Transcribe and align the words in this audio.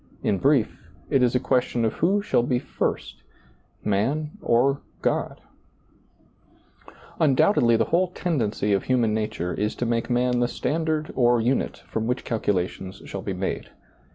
In 0.23 0.39
brief, 0.39 0.89
it 1.11 1.21
is 1.21 1.35
a 1.35 1.39
question 1.39 1.85
of 1.85 1.93
who 1.93 2.23
shall 2.23 2.41
be 2.41 2.57
first— 2.57 3.21
man 3.95 4.31
or 4.41 4.81
God? 5.03 5.39
Undoubtedly 7.19 7.75
the 7.77 7.85
whole 7.85 8.07
tendency 8.07 8.73
of 8.73 8.85
human 8.85 9.13
nature 9.13 9.53
is 9.53 9.75
to 9.75 9.85
make 9.85 10.09
man 10.09 10.39
the 10.39 10.47
standard 10.47 11.13
or 11.15 11.39
unit 11.39 11.83
from 11.85 12.07
which 12.07 12.25
calculations 12.25 13.03
shall 13.05 13.21
be 13.21 13.33
made. 13.33 13.69